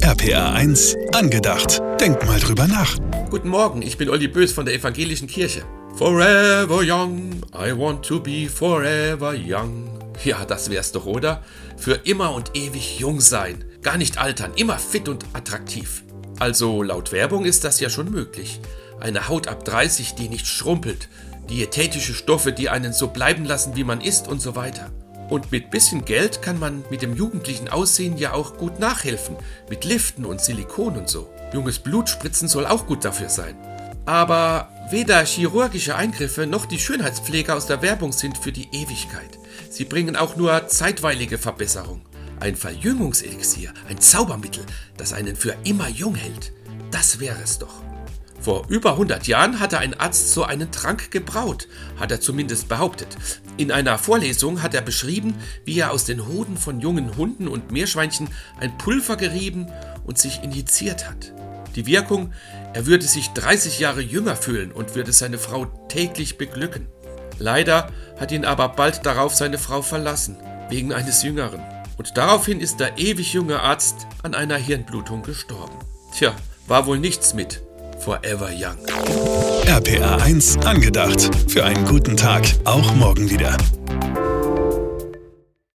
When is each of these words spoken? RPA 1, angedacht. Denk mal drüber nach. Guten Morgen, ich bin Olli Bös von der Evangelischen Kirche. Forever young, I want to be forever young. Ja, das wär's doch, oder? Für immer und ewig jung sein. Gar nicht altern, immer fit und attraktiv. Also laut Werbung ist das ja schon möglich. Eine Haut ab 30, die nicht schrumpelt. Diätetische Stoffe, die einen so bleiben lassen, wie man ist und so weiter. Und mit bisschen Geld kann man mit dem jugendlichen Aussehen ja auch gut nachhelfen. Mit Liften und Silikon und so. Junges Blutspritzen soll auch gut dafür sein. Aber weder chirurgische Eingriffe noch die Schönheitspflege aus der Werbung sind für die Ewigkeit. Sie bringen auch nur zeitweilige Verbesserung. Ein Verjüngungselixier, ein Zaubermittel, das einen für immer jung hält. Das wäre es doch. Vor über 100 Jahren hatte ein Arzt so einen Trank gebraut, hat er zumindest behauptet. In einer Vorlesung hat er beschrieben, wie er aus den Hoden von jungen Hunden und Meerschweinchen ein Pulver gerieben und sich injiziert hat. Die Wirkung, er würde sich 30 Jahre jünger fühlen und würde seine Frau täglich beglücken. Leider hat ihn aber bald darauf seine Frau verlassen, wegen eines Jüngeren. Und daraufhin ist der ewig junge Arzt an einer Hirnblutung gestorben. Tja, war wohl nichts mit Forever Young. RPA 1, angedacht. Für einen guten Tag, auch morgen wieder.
RPA 0.00 0.54
1, 0.54 0.96
angedacht. 1.12 1.80
Denk 2.00 2.26
mal 2.26 2.40
drüber 2.40 2.66
nach. 2.66 2.96
Guten 3.30 3.50
Morgen, 3.50 3.82
ich 3.82 3.98
bin 3.98 4.08
Olli 4.08 4.26
Bös 4.26 4.52
von 4.52 4.64
der 4.64 4.74
Evangelischen 4.74 5.28
Kirche. 5.28 5.64
Forever 5.96 6.80
young, 6.82 7.42
I 7.54 7.76
want 7.76 8.04
to 8.04 8.18
be 8.18 8.48
forever 8.48 9.34
young. 9.34 9.88
Ja, 10.24 10.44
das 10.44 10.70
wär's 10.70 10.92
doch, 10.92 11.06
oder? 11.06 11.44
Für 11.76 12.00
immer 12.04 12.34
und 12.34 12.56
ewig 12.56 12.98
jung 12.98 13.20
sein. 13.20 13.64
Gar 13.82 13.98
nicht 13.98 14.18
altern, 14.18 14.52
immer 14.56 14.78
fit 14.78 15.08
und 15.08 15.26
attraktiv. 15.34 16.02
Also 16.38 16.82
laut 16.82 17.12
Werbung 17.12 17.44
ist 17.44 17.62
das 17.62 17.78
ja 17.78 17.90
schon 17.90 18.10
möglich. 18.10 18.60
Eine 18.98 19.28
Haut 19.28 19.46
ab 19.46 19.64
30, 19.64 20.14
die 20.14 20.28
nicht 20.28 20.46
schrumpelt. 20.46 21.08
Diätetische 21.50 22.14
Stoffe, 22.14 22.52
die 22.52 22.70
einen 22.70 22.92
so 22.92 23.08
bleiben 23.08 23.44
lassen, 23.44 23.76
wie 23.76 23.84
man 23.84 24.00
ist 24.00 24.26
und 24.26 24.40
so 24.40 24.56
weiter. 24.56 24.90
Und 25.32 25.50
mit 25.50 25.70
bisschen 25.70 26.04
Geld 26.04 26.42
kann 26.42 26.58
man 26.58 26.84
mit 26.90 27.00
dem 27.00 27.16
jugendlichen 27.16 27.70
Aussehen 27.70 28.18
ja 28.18 28.34
auch 28.34 28.58
gut 28.58 28.78
nachhelfen. 28.78 29.34
Mit 29.70 29.86
Liften 29.86 30.26
und 30.26 30.42
Silikon 30.42 30.94
und 30.94 31.08
so. 31.08 31.32
Junges 31.54 31.78
Blutspritzen 31.78 32.48
soll 32.48 32.66
auch 32.66 32.86
gut 32.86 33.02
dafür 33.02 33.30
sein. 33.30 33.56
Aber 34.04 34.68
weder 34.90 35.24
chirurgische 35.24 35.96
Eingriffe 35.96 36.46
noch 36.46 36.66
die 36.66 36.78
Schönheitspflege 36.78 37.54
aus 37.54 37.64
der 37.64 37.80
Werbung 37.80 38.12
sind 38.12 38.36
für 38.36 38.52
die 38.52 38.68
Ewigkeit. 38.72 39.38
Sie 39.70 39.86
bringen 39.86 40.16
auch 40.16 40.36
nur 40.36 40.68
zeitweilige 40.68 41.38
Verbesserung. 41.38 42.02
Ein 42.38 42.54
Verjüngungselixier, 42.54 43.72
ein 43.88 44.02
Zaubermittel, 44.02 44.66
das 44.98 45.14
einen 45.14 45.34
für 45.34 45.56
immer 45.64 45.88
jung 45.88 46.14
hält. 46.14 46.52
Das 46.90 47.20
wäre 47.20 47.40
es 47.42 47.58
doch. 47.58 47.82
Vor 48.42 48.64
über 48.68 48.92
100 48.92 49.28
Jahren 49.28 49.60
hatte 49.60 49.78
ein 49.78 49.98
Arzt 50.00 50.32
so 50.32 50.42
einen 50.42 50.72
Trank 50.72 51.12
gebraut, 51.12 51.68
hat 52.00 52.10
er 52.10 52.20
zumindest 52.20 52.68
behauptet. 52.68 53.16
In 53.56 53.70
einer 53.70 53.98
Vorlesung 53.98 54.62
hat 54.62 54.74
er 54.74 54.80
beschrieben, 54.80 55.36
wie 55.64 55.78
er 55.78 55.92
aus 55.92 56.06
den 56.06 56.26
Hoden 56.26 56.56
von 56.56 56.80
jungen 56.80 57.16
Hunden 57.16 57.46
und 57.46 57.70
Meerschweinchen 57.70 58.30
ein 58.58 58.76
Pulver 58.78 59.16
gerieben 59.16 59.68
und 60.04 60.18
sich 60.18 60.42
injiziert 60.42 61.08
hat. 61.08 61.32
Die 61.76 61.86
Wirkung, 61.86 62.32
er 62.74 62.86
würde 62.86 63.06
sich 63.06 63.28
30 63.28 63.78
Jahre 63.78 64.00
jünger 64.00 64.34
fühlen 64.34 64.72
und 64.72 64.96
würde 64.96 65.12
seine 65.12 65.38
Frau 65.38 65.66
täglich 65.88 66.36
beglücken. 66.36 66.88
Leider 67.38 67.92
hat 68.18 68.32
ihn 68.32 68.44
aber 68.44 68.70
bald 68.70 69.06
darauf 69.06 69.36
seine 69.36 69.58
Frau 69.58 69.82
verlassen, 69.82 70.36
wegen 70.68 70.92
eines 70.92 71.22
Jüngeren. 71.22 71.62
Und 71.96 72.16
daraufhin 72.16 72.60
ist 72.60 72.80
der 72.80 72.98
ewig 72.98 73.34
junge 73.34 73.60
Arzt 73.60 74.08
an 74.24 74.34
einer 74.34 74.56
Hirnblutung 74.56 75.22
gestorben. 75.22 75.78
Tja, 76.12 76.34
war 76.66 76.86
wohl 76.86 76.98
nichts 76.98 77.34
mit 77.34 77.62
Forever 78.02 78.48
Young. 78.50 78.78
RPA 79.68 80.16
1, 80.24 80.58
angedacht. 80.66 81.30
Für 81.46 81.64
einen 81.64 81.84
guten 81.84 82.16
Tag, 82.16 82.42
auch 82.64 82.92
morgen 82.96 83.30
wieder. 83.30 83.56